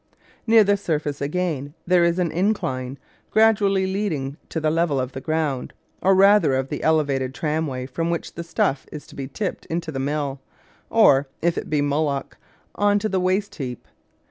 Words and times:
Near 0.47 0.63
the 0.63 0.77
surface, 0.77 1.21
again, 1.21 1.75
there 1.85 2.03
is 2.03 2.17
an 2.17 2.31
incline, 2.31 2.97
gradually 3.29 3.85
leading 3.85 4.35
to 4.49 4.59
the 4.59 4.71
level 4.71 4.99
of 4.99 5.11
the 5.11 5.21
ground, 5.21 5.73
or 6.01 6.15
rather 6.15 6.55
of 6.55 6.69
the 6.69 6.81
elevated 6.81 7.35
tramway 7.35 7.85
from 7.85 8.09
which 8.09 8.33
the 8.33 8.43
stuff 8.43 8.87
is 8.91 9.05
to 9.05 9.15
be 9.15 9.27
tipped 9.27 9.67
into 9.67 9.91
the 9.91 9.99
mill, 9.99 10.41
or, 10.89 11.27
if 11.43 11.55
it 11.55 11.69
be 11.69 11.81
mullock, 11.83 12.37
on 12.73 12.97
to 12.97 13.09
the 13.09 13.19
waste 13.19 13.53
heap. 13.53 13.85